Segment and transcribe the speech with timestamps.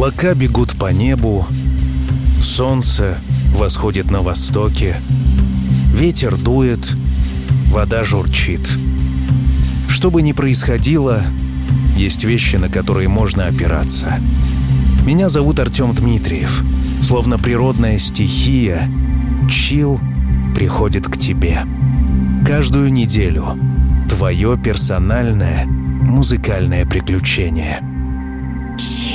[0.00, 1.46] Облака бегут по небу,
[2.40, 3.18] солнце
[3.54, 4.96] восходит на востоке,
[5.92, 6.96] ветер дует,
[7.66, 8.66] вода журчит.
[9.90, 11.20] Что бы ни происходило,
[11.98, 14.18] есть вещи, на которые можно опираться.
[15.04, 16.64] Меня зовут Артем Дмитриев.
[17.02, 18.90] Словно природная стихия,
[19.50, 20.00] чил
[20.54, 21.58] приходит к тебе.
[22.46, 23.48] Каждую неделю
[24.08, 27.80] твое персональное музыкальное приключение–
[28.80, 29.09] Дамы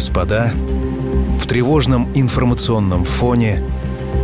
[0.00, 0.50] господа,
[1.38, 3.62] в тревожном информационном фоне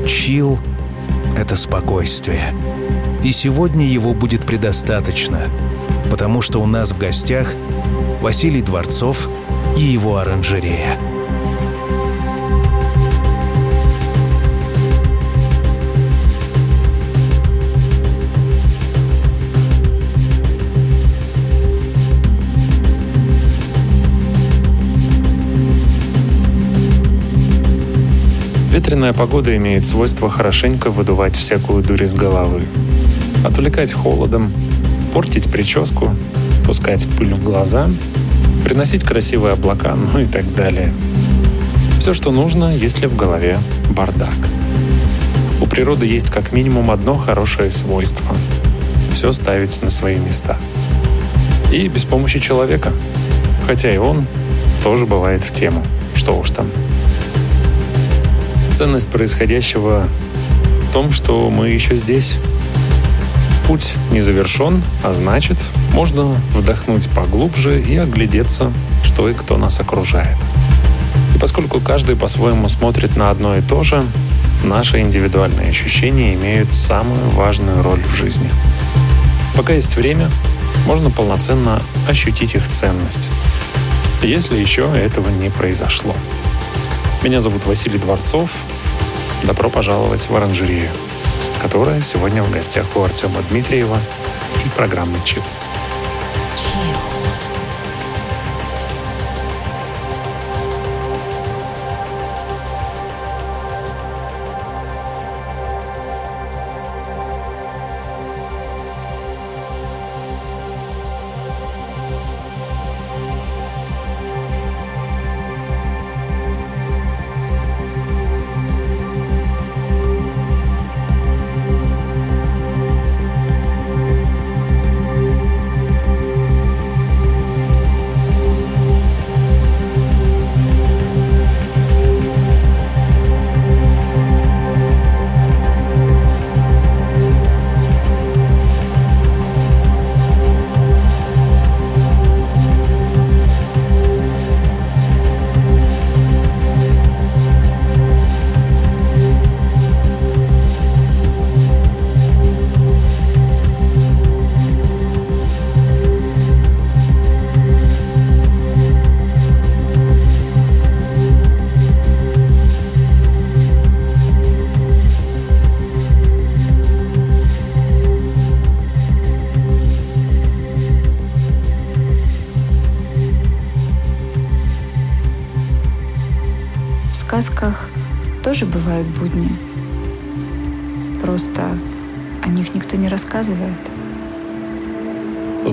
[0.06, 0.58] чил—
[1.36, 2.54] это спокойствие.
[3.22, 5.40] И сегодня его будет предостаточно,
[6.10, 7.54] потому что у нас в гостях
[8.22, 9.28] Василий Дворцов
[9.76, 11.15] и его оранжерея.
[28.86, 32.62] Ветреная погода имеет свойство хорошенько выдувать всякую дурь из головы.
[33.44, 34.52] Отвлекать холодом,
[35.12, 36.14] портить прическу,
[36.64, 37.88] пускать пыль в глаза,
[38.64, 40.92] приносить красивые облака, ну и так далее.
[41.98, 43.58] Все, что нужно, если в голове
[43.90, 44.36] бардак.
[45.60, 48.36] У природы есть как минимум одно хорошее свойство–
[49.12, 50.56] все ставить на свои места.
[51.72, 52.92] И без помощи человека.
[53.66, 54.26] Хотя и он
[54.84, 55.84] тоже бывает в тему.
[56.14, 56.70] Что уж там–
[58.76, 60.06] Ценность происходящего
[60.82, 62.36] в том, что мы еще здесь.
[63.66, 65.56] Путь не завершен, а значит,
[65.94, 68.70] можно вдохнуть поглубже и оглядеться,
[69.02, 70.36] что и кто нас окружает.
[71.34, 74.04] И поскольку каждый по-своему смотрит на одно и то же,
[74.62, 78.50] наши индивидуальные ощущения имеют самую важную роль в жизни.
[79.56, 80.28] Пока есть время,
[80.84, 83.30] можно полноценно ощутить их ценность,
[84.22, 86.14] если еще этого не произошло.
[87.26, 88.50] Меня зовут Василий Дворцов.
[89.42, 90.92] Добро пожаловать в оранжерею,
[91.60, 93.98] которая сегодня в гостях у Артема Дмитриева
[94.64, 95.42] и программы «Чип».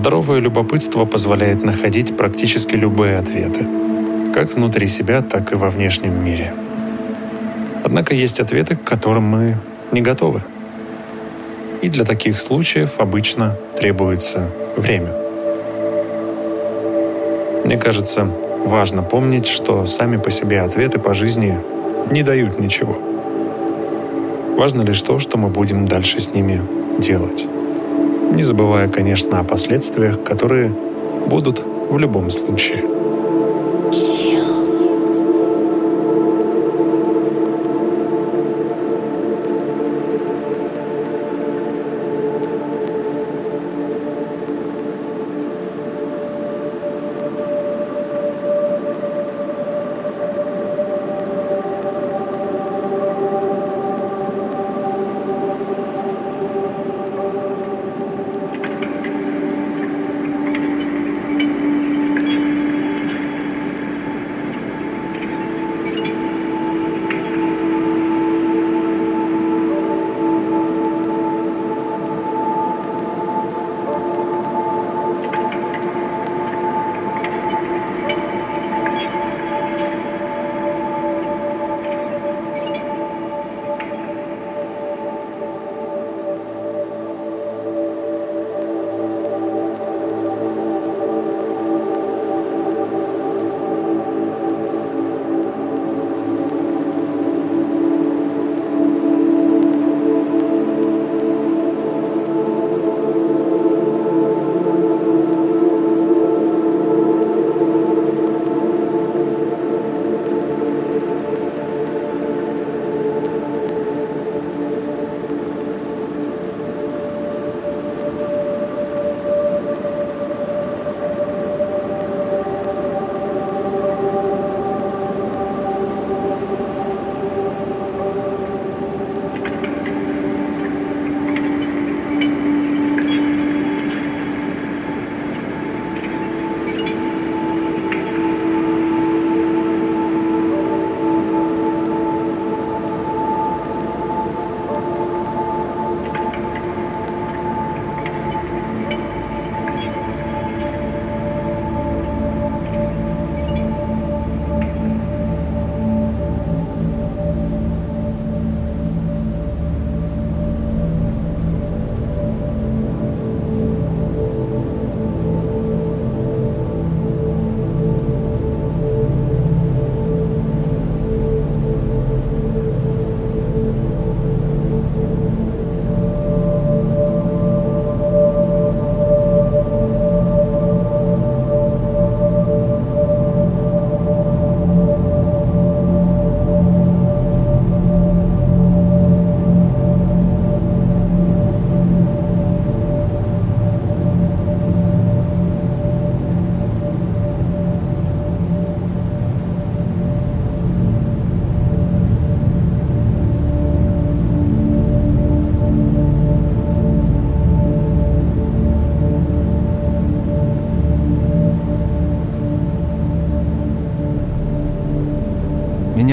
[0.04, 3.66] Здоровое любопытство позволяет находить практически любые ответы,
[4.34, 6.54] как внутри себя, так и во внешнем мире.
[7.86, 9.56] Однако есть ответы, к которым мы
[9.94, 10.44] не готовы.
[11.82, 15.14] И для таких случаев обычно требуется время.
[17.64, 18.28] Мне кажется,
[18.66, 21.58] важно помнить, что сами по себе ответы по жизни
[22.12, 22.98] не дают ничего.
[24.58, 26.62] Важно лишь то, что мы будем дальше с ними
[27.00, 27.48] делать.
[28.34, 30.74] Не забывая, конечно, о последствиях, которые
[31.28, 32.93] будут в любом случае.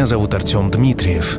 [0.00, 1.38] Меня зовут Артем Дмитриев,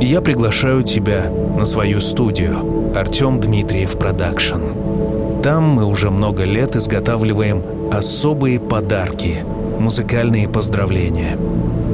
[0.00, 5.42] и я приглашаю тебя на свою студию «Артем Дмитриев Production».
[5.42, 9.44] Там мы уже много лет изготавливаем особые подарки,
[9.78, 11.36] музыкальные поздравления.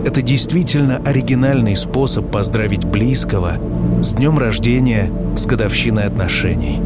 [0.07, 3.55] Это действительно оригинальный способ поздравить близкого
[4.01, 6.81] с днем рождения, с годовщиной отношений.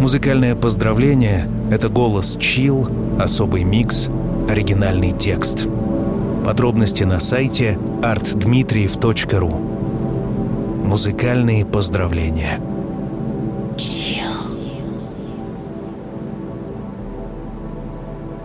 [0.00, 2.88] Музыкальное поздравление— это голос chill,
[3.20, 4.08] особый микс,
[4.48, 5.68] оригинальный текст.
[6.46, 9.48] Подробности на сайте artdmitriev.ru
[10.84, 12.60] Музыкальные поздравления.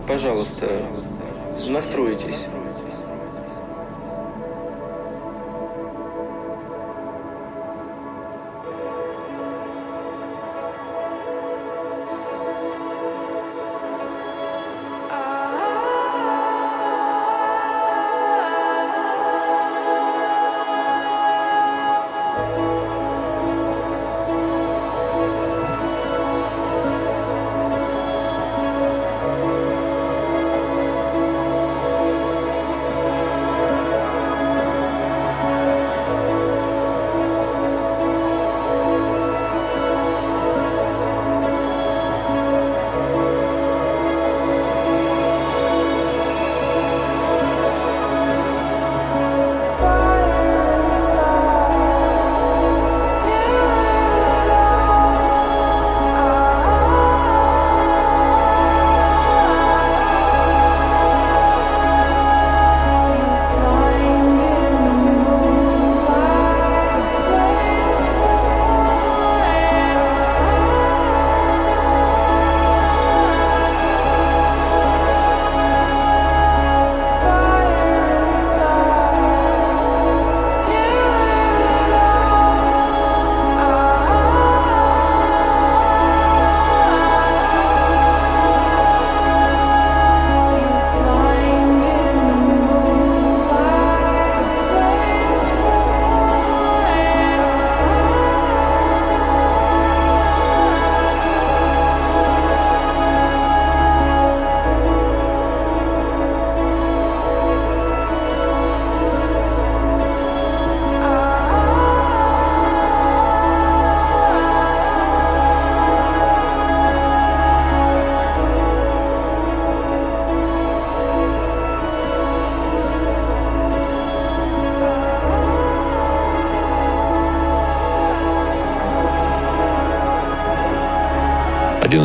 [0.08, 0.66] Пожалуйста,
[1.68, 2.46] настройтесь.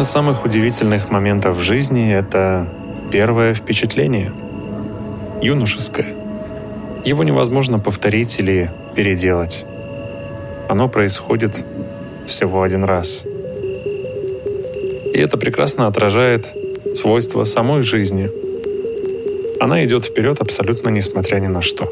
[0.05, 2.67] Из самых удивительных моментов в жизни— это
[3.11, 4.31] первое впечатление.
[5.41, 6.13] Юношеское.
[7.03, 9.65] Его невозможно повторить или переделать.
[10.69, 11.65] Оно происходит
[12.27, 13.23] всего один раз.
[15.11, 16.53] И это прекрасно отражает
[16.93, 18.29] свойства самой жизни.
[19.59, 21.91] Она идет вперед абсолютно несмотря ни на что.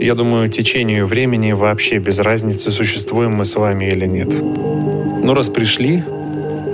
[0.00, 4.32] Я думаю, течению времени вообще без разницы, существуем мы с вами или нет.
[5.24, 6.04] Но раз пришли,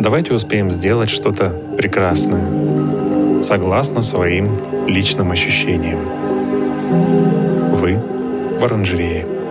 [0.03, 6.01] Давайте успеем сделать что-то прекрасное, согласно своим личным ощущениям.
[7.77, 8.03] Вы
[8.59, 9.42] в оранжерее.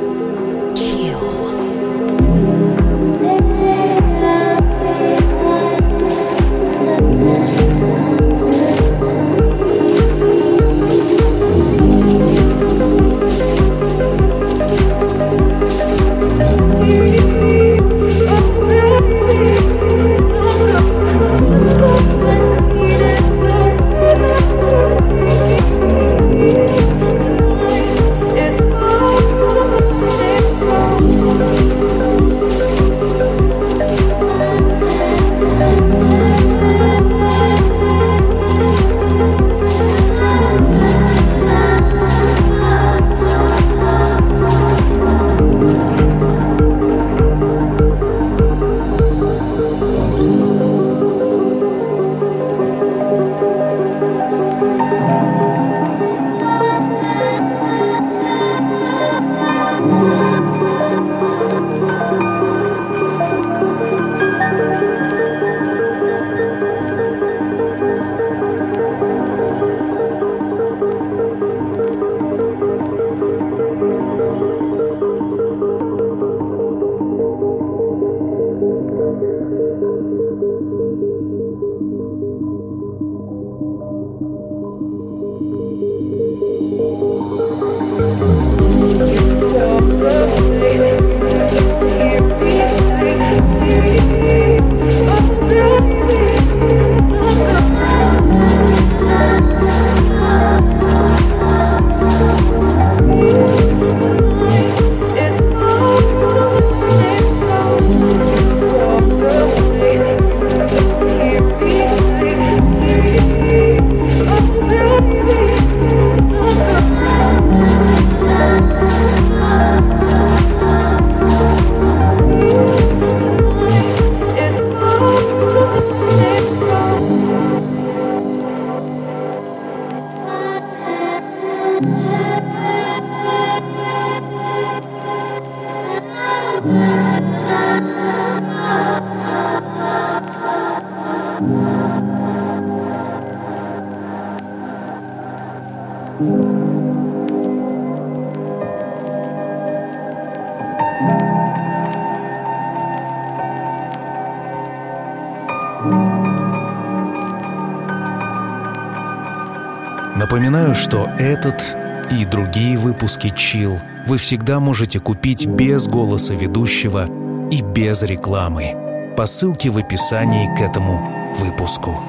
[161.22, 161.78] Этот
[162.12, 167.08] и другие выпуски Chill вы всегда можете купить без голоса ведущего
[167.52, 172.04] и без рекламы по ссылке в описании к этому выпуску.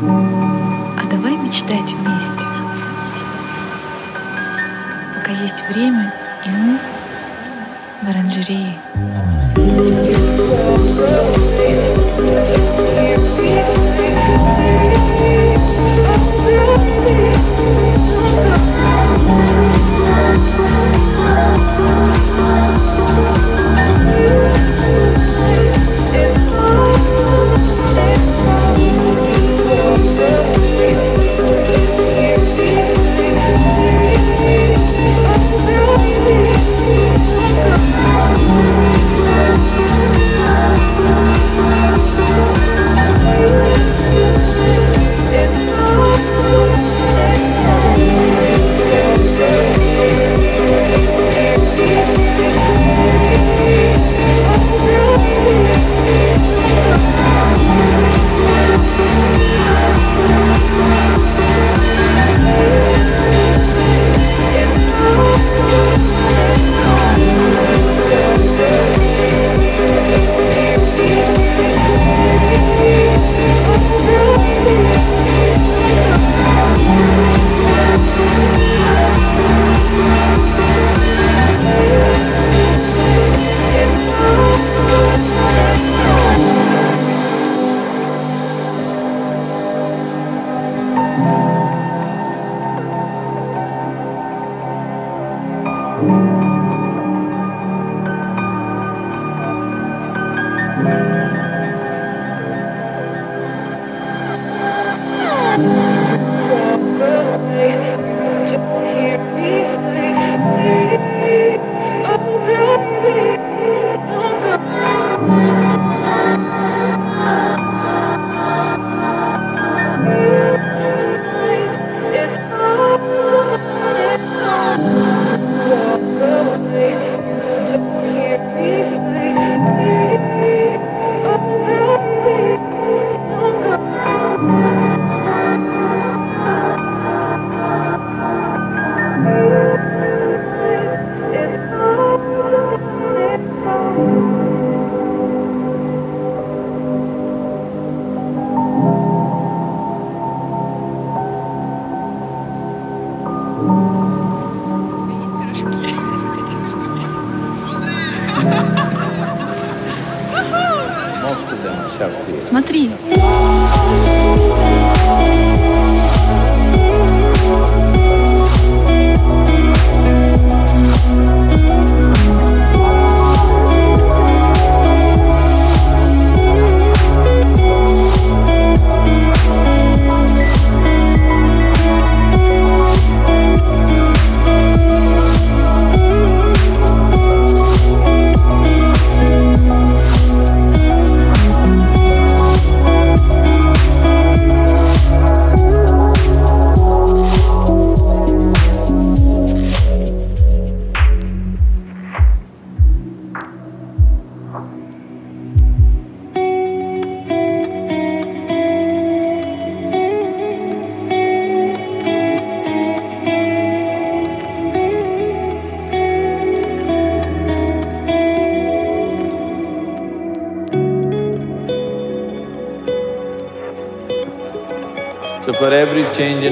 [0.00, 2.46] А давай мечтать вместе.
[5.14, 6.12] Пока есть время,
[6.44, 6.78] и мы
[8.02, 8.74] в оранжерее.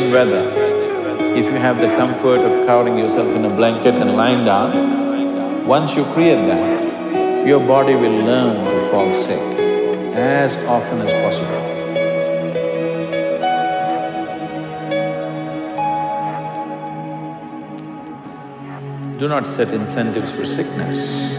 [0.07, 0.49] In weather,
[1.37, 5.95] if you have the comfort of covering yourself in a blanket and lying down, once
[5.97, 9.41] you create that, your body will learn to fall sick
[10.15, 11.63] as often as possible.
[19.19, 21.37] Do not set incentives for sickness.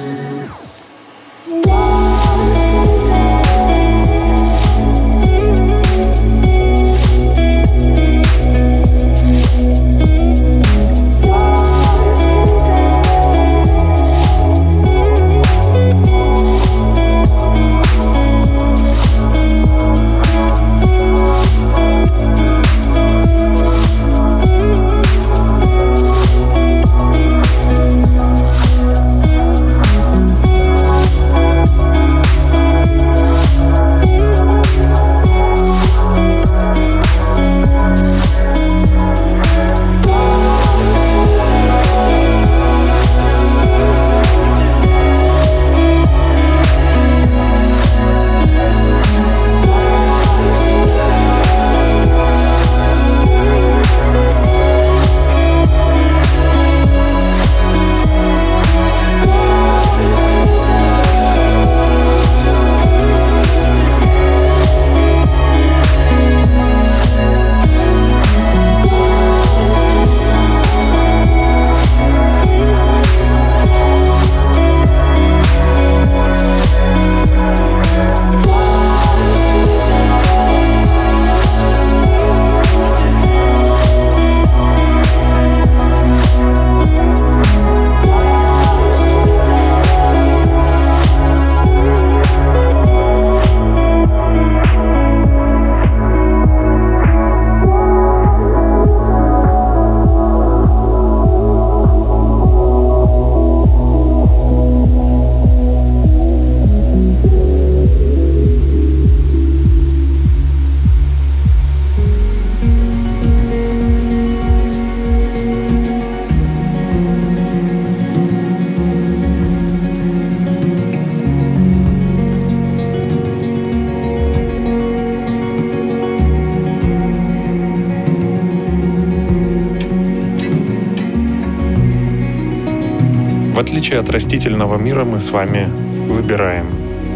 [133.78, 135.70] Отличие от растительного мира, мы с вами
[136.08, 136.66] выбираем,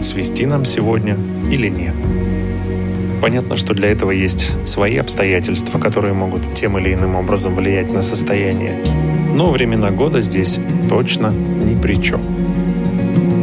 [0.04, 1.18] свести нам сегодня
[1.52, 1.96] или нет.
[3.20, 8.04] Понятно, что для этого есть свои обстоятельства, которые могут тем или иным образом влиять на
[8.04, 8.76] состояние.
[9.34, 12.22] Но времена года здесь точно ни при чем.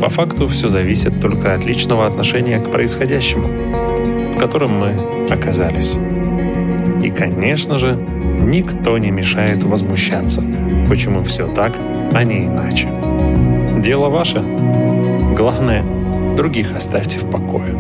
[0.00, 3.48] По факту все зависит только от личного отношения к происходящему,
[4.36, 4.96] в котором мы
[5.28, 5.96] оказались.
[7.02, 10.44] И, конечно же, никто не мешает возмущаться,
[10.88, 11.72] почему все так,
[12.12, 12.88] а не иначе.
[13.78, 14.42] Дело ваше.
[15.36, 15.84] Главное,
[16.36, 17.76] других оставьте в покое.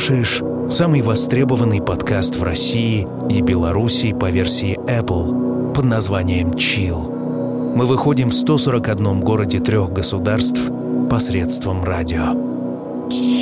[0.00, 7.74] Слушаешь самый востребованный подкаст в России и Беларуси по версии Apple под названием Chill.
[7.76, 10.62] Мы выходим в 141 городе трех государств
[11.10, 12.34] посредством радио.
[13.10, 13.39] смотреть,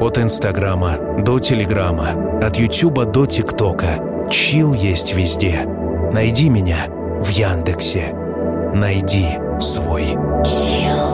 [0.00, 2.08] От Инстаграма до Телеграма,
[2.42, 4.28] от Ютуба до ТикТока.
[4.30, 5.66] Чил есть везде.
[6.10, 6.86] Найди меня
[7.20, 8.14] в Яндексе.
[8.74, 9.26] Найди
[9.60, 10.06] свой
[10.44, 11.09] чил.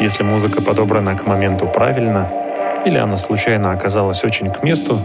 [0.00, 2.26] Если музыка подобрана к моменту правильно,
[2.86, 4.98] или она случайно оказалась очень к месту,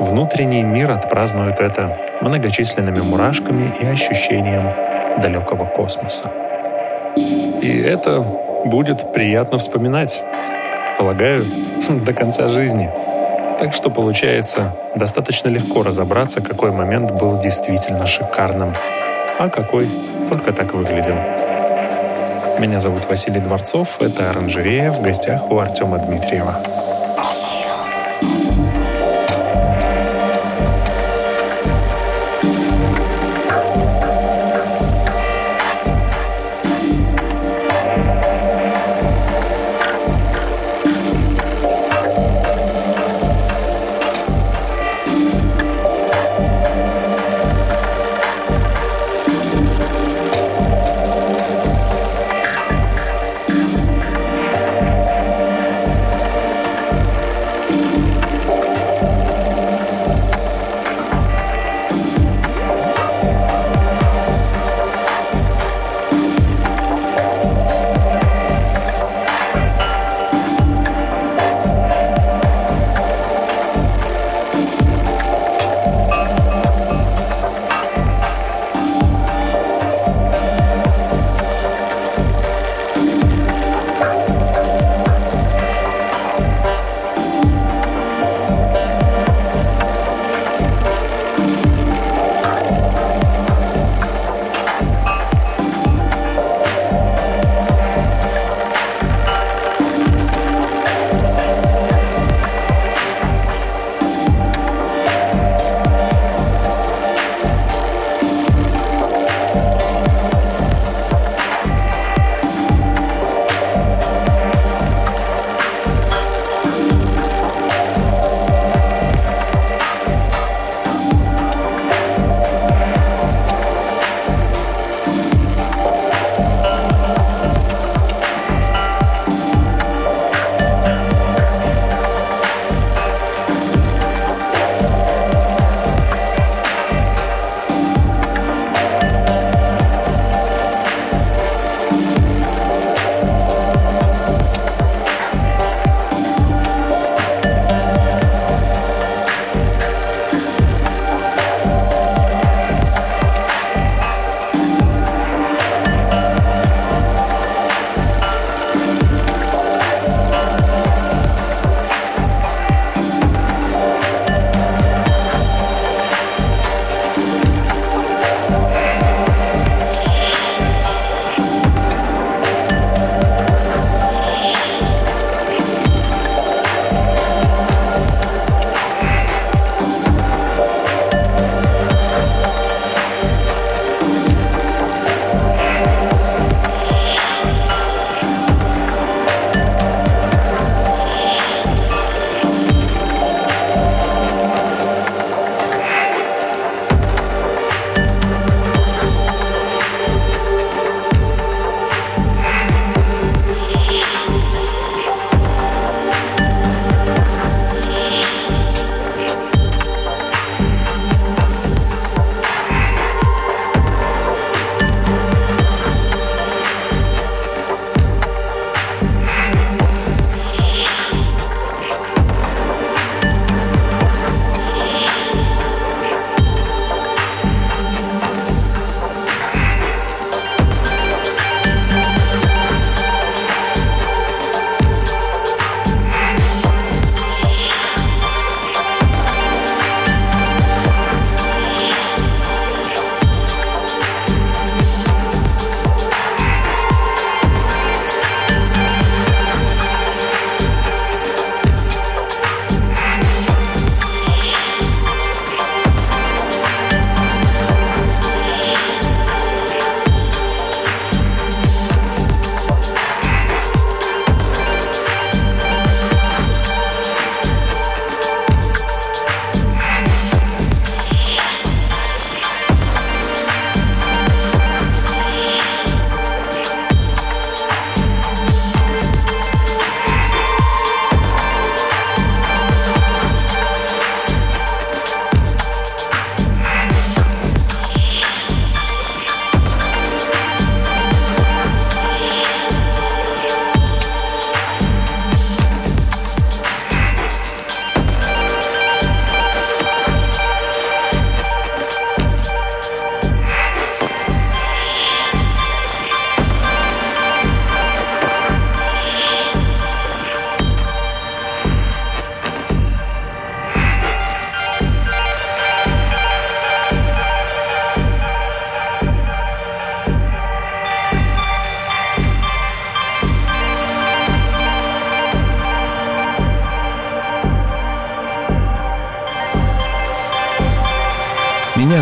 [0.00, 4.70] внутренний мир отпразднует это многочисленными мурашками и ощущением
[5.20, 6.30] далекого космоса.
[7.60, 8.24] И это
[8.64, 10.22] будет приятно вспоминать,
[10.98, 11.44] полагаю,
[11.88, 12.88] до конца жизни.
[13.58, 18.72] Так что получается достаточно легко разобраться, какой момент был действительно шикарным,
[19.40, 19.88] а какой
[20.28, 21.35] только так выглядел.
[22.58, 26.85] Меня зовут Василий Дворцов, это «Оранжерея» в гостях у Артема Дмитриева.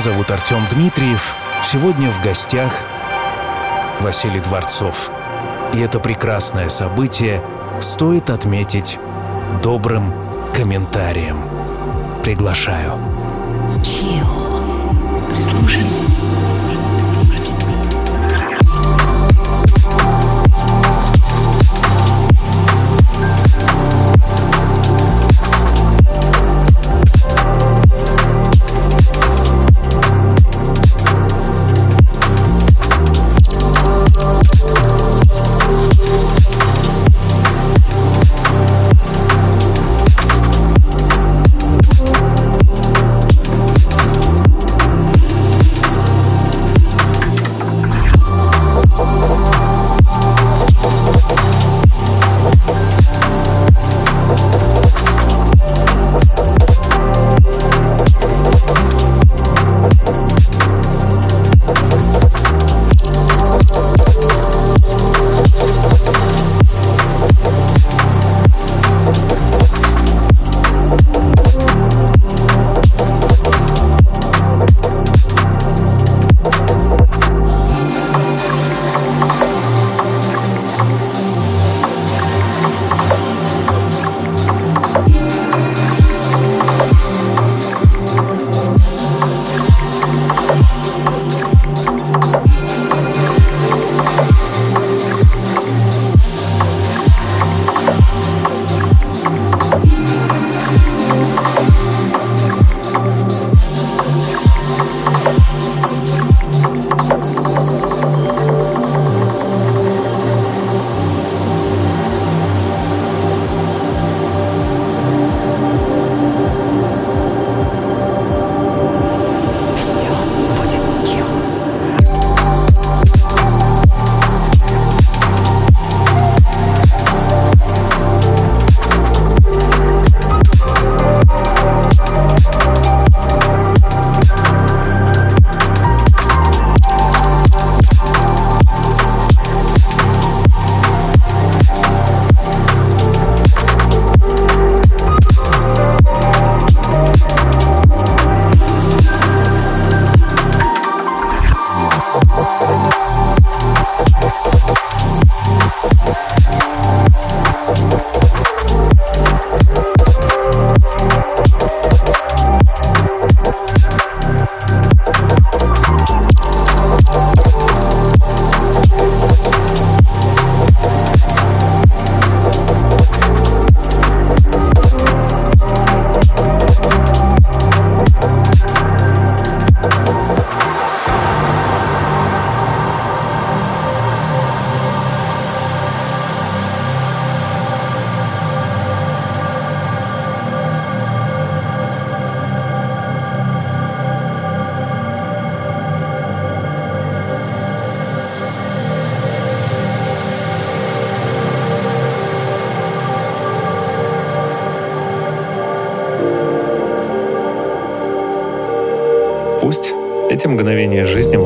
[0.04, 1.34] Зовут Артем Дмитриев.
[1.62, 2.84] Сегодня в гостях
[4.00, 5.10] Василий Дворцов.
[5.72, 7.42] И это прекрасное событие
[7.80, 8.98] стоит отметить
[9.62, 10.12] добрым
[10.54, 11.38] комментарием.
[12.22, 12.98] Приглашаю.
[13.78, 15.34] Chill.
[15.34, 16.02] Прислушайся.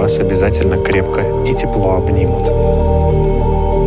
[0.09, 2.49] Вас обязательно крепко и тепло обнимут.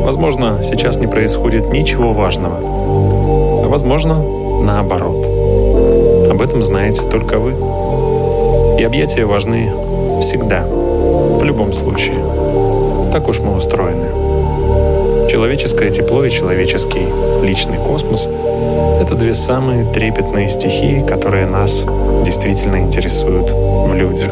[0.05, 2.57] Возможно, сейчас не происходит ничего важного.
[2.61, 4.23] А возможно,
[4.61, 5.25] наоборот.
[6.29, 7.55] Об этом знаете только вы.
[8.79, 9.71] И объятия важны
[10.21, 12.19] всегда, в любом случае.
[13.11, 15.27] Так уж мы устроены.
[15.27, 17.07] Человеческое тепло и человеческий
[17.41, 18.29] личный космос—
[19.01, 21.83] это две самые трепетные стихии, которые нас
[22.23, 24.31] действительно интересуют в людях.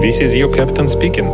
[0.00, 1.26] This is your captain speaking.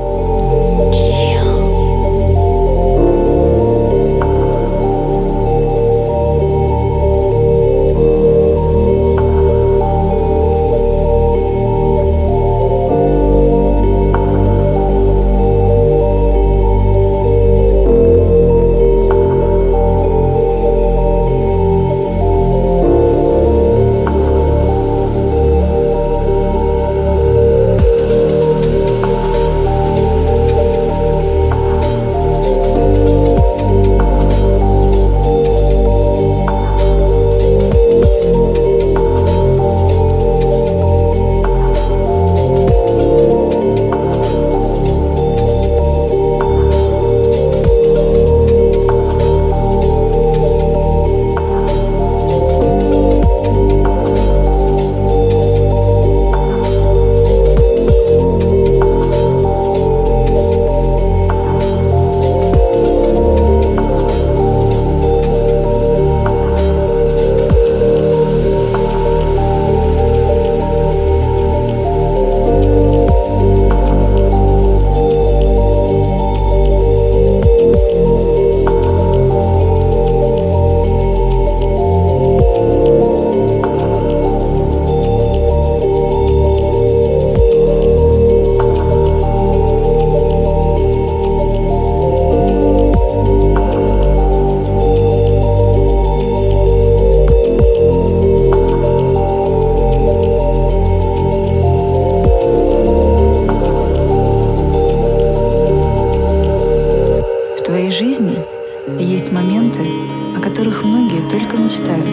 [110.63, 112.07] которых многие только мечтают.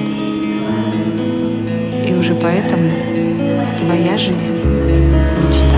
[2.04, 2.90] И уже поэтому
[3.78, 4.56] твоя жизнь—
[5.48, 5.78] мечта.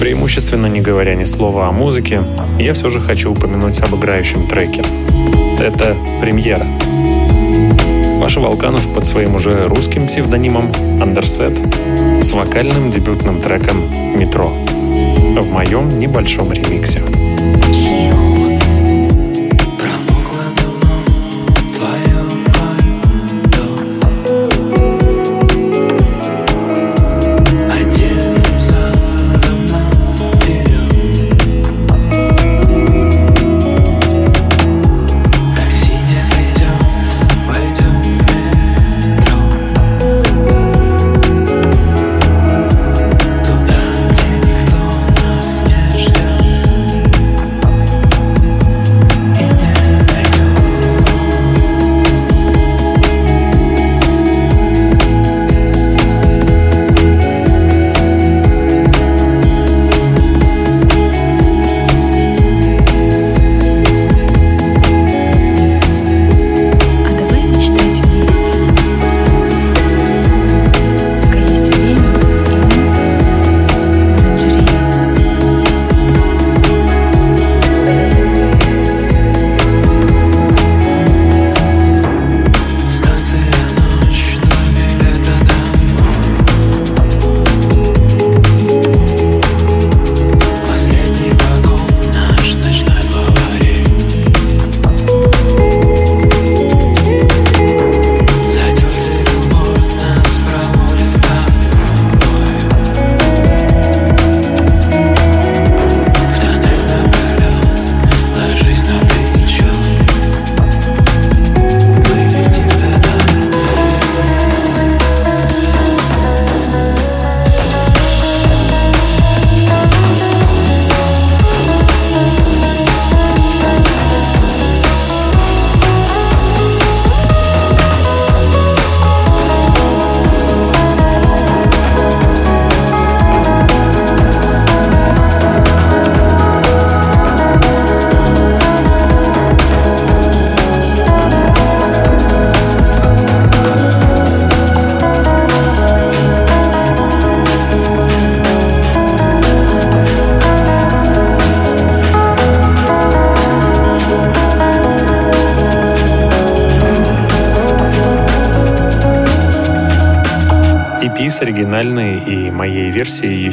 [0.00, 2.24] Преимущественно не говоря ни слова о музыке,
[2.58, 4.82] я все же хочу упомянуть об играющем треке.
[5.60, 6.66] Это премьера.
[8.20, 11.56] Паша Волканов под своим уже русским псевдонимом Андерсет
[12.20, 13.84] с вокальным дебютным треком
[14.18, 17.02] «Метро» в моем небольшом ремиксе.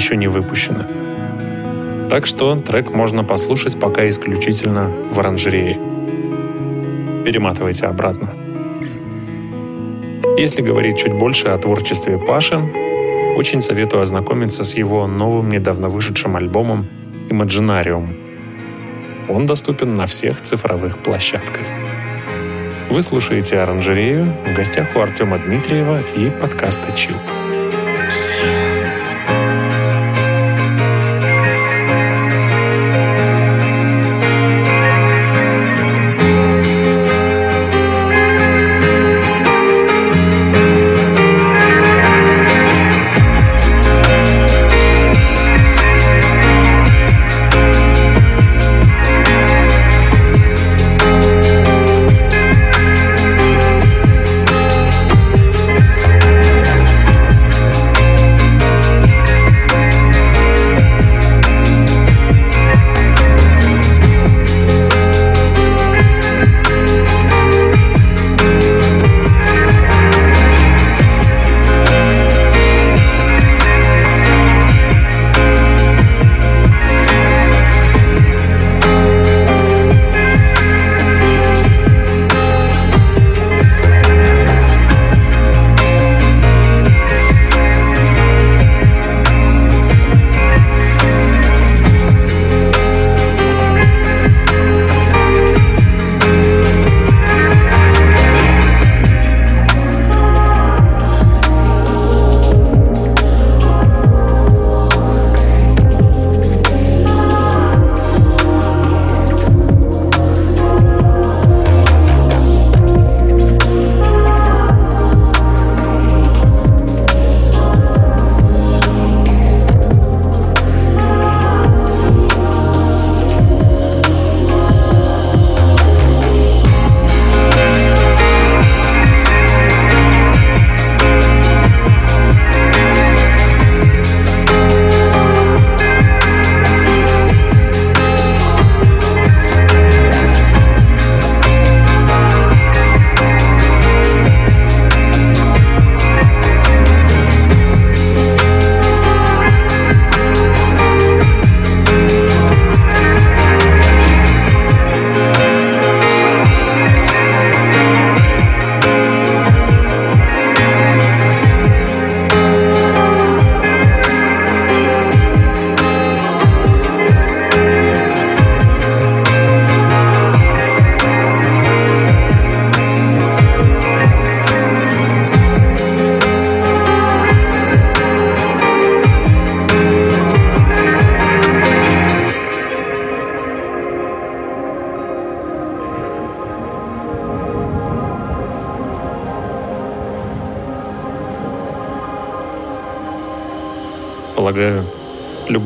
[0.05, 0.85] Еще не выпущено.
[2.09, 5.79] Так что трек можно послушать пока исключительно в оранжерее.
[7.25, 8.29] Перематывайте обратно.
[10.37, 12.59] Если говорить чуть больше о творчестве Паши,
[13.35, 16.87] очень советую ознакомиться с его новым недавно вышедшим альбомом
[17.29, 18.13] Imaginarium.
[19.27, 21.65] Он доступен на всех цифровых площадках.
[22.91, 27.15] Вы слушаете «Оранжерею» в гостях у Артема Дмитриева и подкаста «Чил».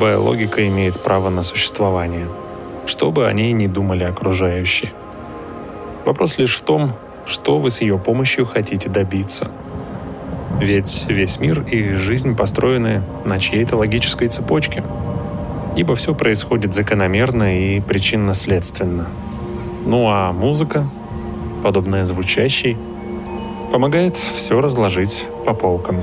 [0.00, 2.26] Любая логика имеет право на существование,
[2.86, 4.92] что бы о ней ни думали окружающие.
[6.06, 6.92] Вопрос лишь в том,
[7.26, 9.50] что вы с ее помощью хотите добиться.
[10.58, 14.82] Ведь весь мир и жизнь построены на чьей-то логической цепочке.
[15.76, 19.06] Ибо все происходит закономерно и причинно-следственно.
[19.84, 20.88] Ну а музыка,
[21.62, 22.78] подобная звучащей,
[23.70, 26.00] помогает все разложить по полкам.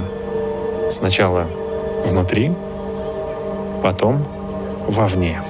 [0.92, 1.48] Сначала
[2.06, 2.52] внутри,
[3.88, 4.26] потом
[4.86, 5.42] вовне.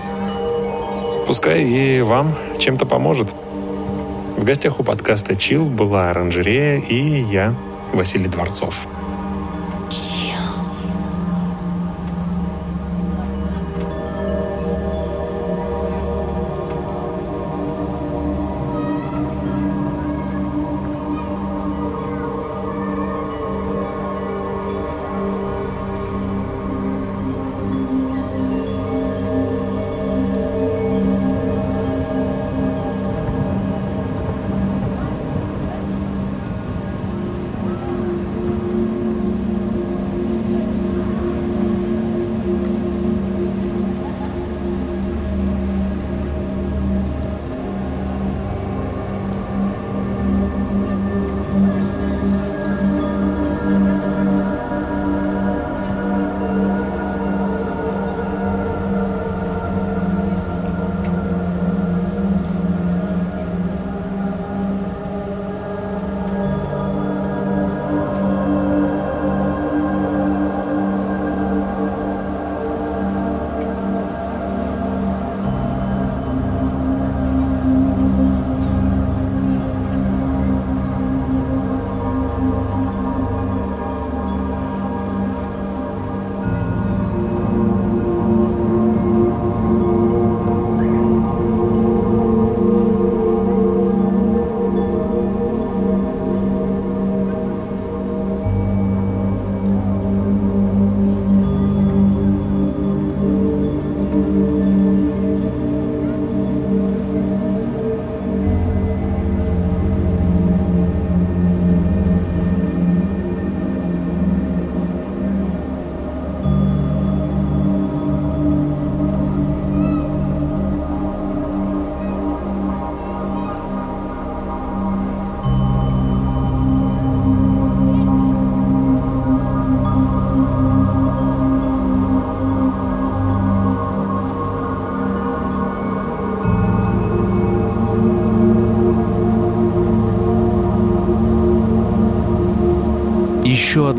[1.26, 3.34] Пускай и вам чем-то поможет.
[4.38, 7.56] В гостях у подкаста «Чил» была оранжерея и я,
[7.94, 8.88] Василий Дворцов.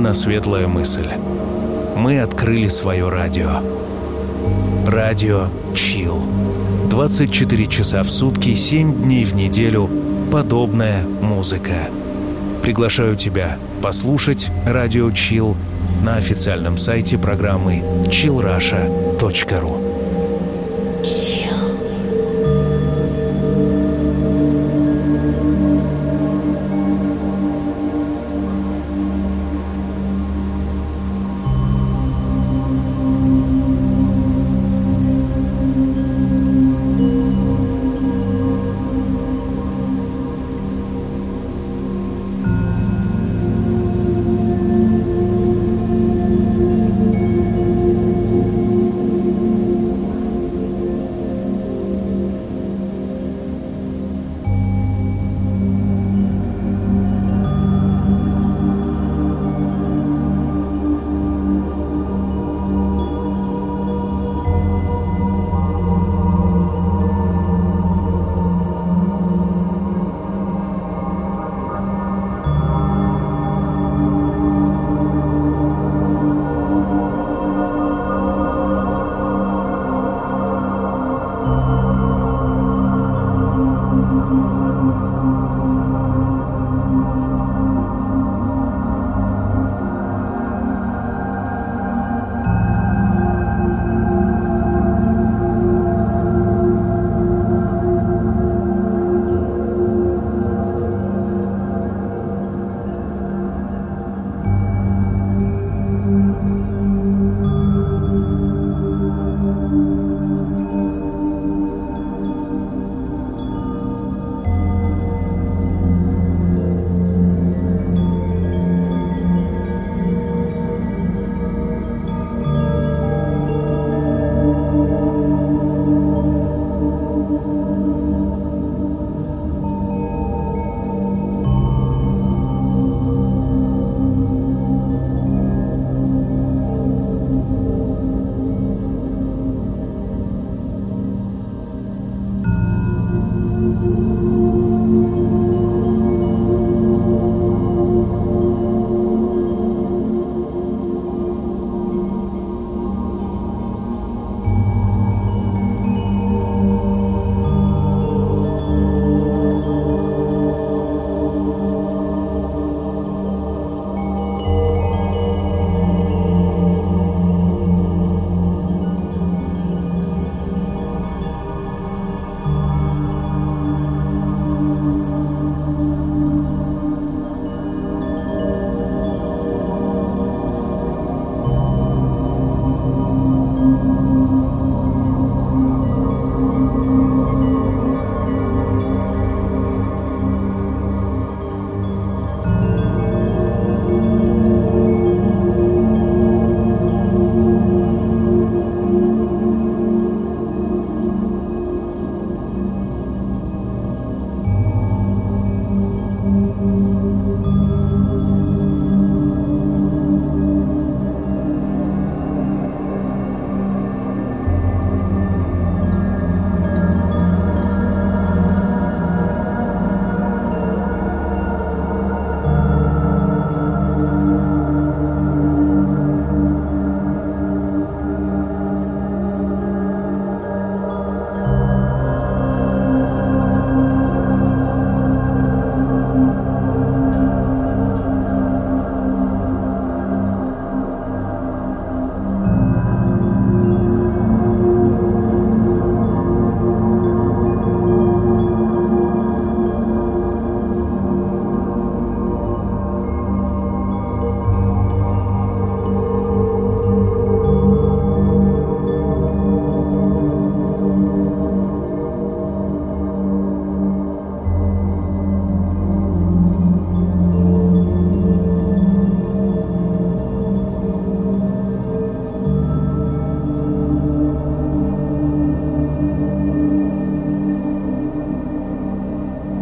[0.09, 1.07] Одна светлая мысль.
[1.95, 3.61] Мы открыли свое радио.
[4.87, 6.23] Радио Чил.
[6.89, 9.91] 24 часа в сутки, 7 дней в неделю.
[10.33, 11.91] Подобная музыка.
[12.63, 15.59] Приглашаю тебя послушать Радио Чил
[16.03, 19.97] на официальном сайте программы chillrusha.ru.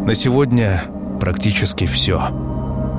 [0.07, 0.85] На сегодня
[1.19, 2.29] практически все.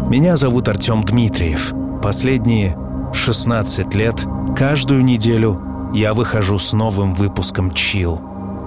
[0.10, 1.74] Меня зовут Артем Дмитриев.
[2.04, 2.78] Последние
[3.14, 4.26] 16 лет
[4.58, 8.20] каждую неделю я выхожу с новым выпуском «Чил».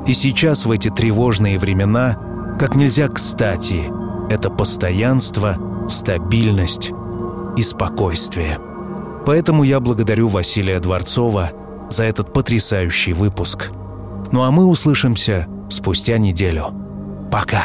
[0.06, 2.16] И сейчас в эти тревожные времена,
[2.58, 3.82] как нельзя кстати,
[4.30, 5.58] это постоянство,
[5.90, 6.92] стабильность
[7.58, 8.56] и спокойствие.
[9.26, 11.50] Поэтому я благодарю Василия Дворцова
[11.90, 13.70] за этот потрясающий выпуск.
[14.32, 16.68] Ну а мы услышимся спустя неделю.
[17.30, 17.64] Пока.